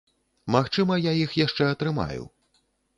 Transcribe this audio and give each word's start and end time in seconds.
Магчыма, 0.55 0.97
я 1.11 1.15
іх 1.27 1.37
яшчэ 1.45 1.71
атрымаю. 1.77 2.23